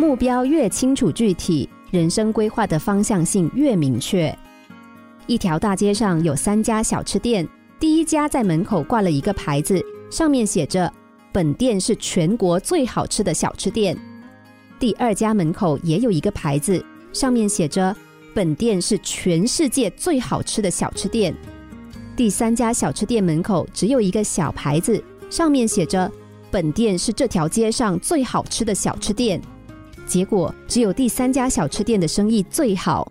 [0.00, 4.34] 目标越清楚具体，人生规划的方向性越明确。
[5.26, 7.46] 一条大街上有三家小吃店，
[7.78, 9.78] 第一家在门口挂了一个牌子，
[10.10, 10.90] 上面写着
[11.30, 13.94] “本店是全国最好吃的小吃店”。
[14.80, 16.82] 第二家门口也有一个牌子，
[17.12, 17.94] 上面写着
[18.32, 21.36] “本店是全世界最好吃的小吃店”。
[22.16, 26.10] 第三家小吃店门口只有一个小牌子，上面写着
[26.50, 29.38] “本店是这条街上最好吃的小吃店”。
[30.10, 33.10] 结果，只有第三家小吃店的生意最好。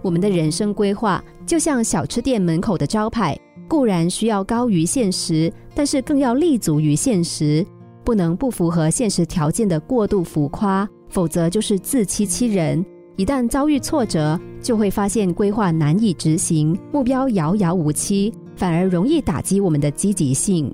[0.00, 3.36] 我们的人生规划就像小吃店门口的招牌，
[3.66, 7.66] 固然需要高于现实，但是更要立足于现实，
[8.04, 12.84] 不能不符合现实条件的过度浮夸，否则就是自欺欺人。
[13.16, 20.72] 一旦遭遇挫折，就会发现规划难以执行，目标遥遥无期，反而容易打击我们的积极性。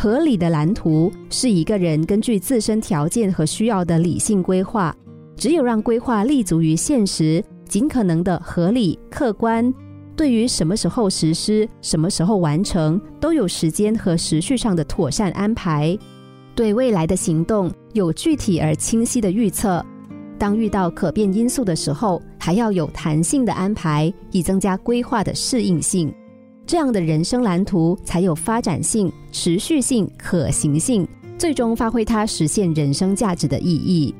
[0.00, 4.94] 合理的蓝图是一个人根据自身条件和需要的理性规划。
[5.36, 9.74] 只有让规划立足于现实，尽可能的合理客观，
[10.14, 15.98] 对于什么时候实施、什么时候完成，都有时间和时序上的妥善安排。
[16.54, 19.84] 对未来的行动有具体而清晰的预测。
[20.38, 26.14] 当遇到可变因素的时候，还要有弹性的安排，以增加规划的适应性。
[26.68, 34.14] 这样的人生蓝图才有发展性、持续性、可行性，最终发挥它实现人生价值的意义。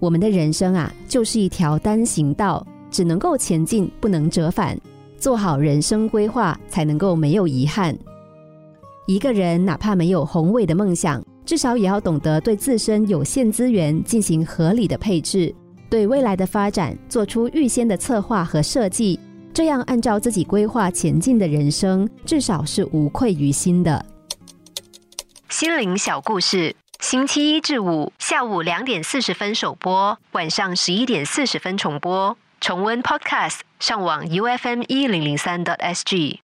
[0.00, 4.76] 我们的人生啊，就是一条单行道，只能够前进，不能折返。
[5.16, 7.96] 做好人生规划，才能够没有遗憾。
[9.06, 11.24] 一个人哪怕没有宏伟的梦想。
[11.46, 15.54] 至少也要懂得对自身有限资源进行合理的配置，
[15.88, 19.18] 对未来的发展做出预先的策划和设计，
[19.52, 24.04] 这样按照自己规划前进的人生，至少是无愧于心的。
[25.48, 32.36] 心灵小故事，星期一至五下午两点四十分首播，晚上十一点四十分重播。
[32.60, 36.40] 重温 Podcast，上网 U F M 一零零三 t S G。